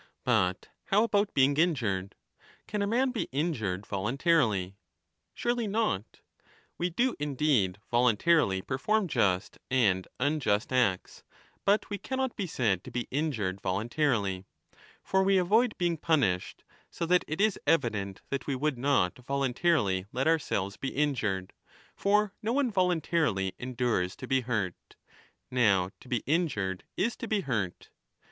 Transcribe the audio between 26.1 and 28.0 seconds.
injured is to be hurt.